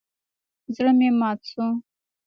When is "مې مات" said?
0.97-1.39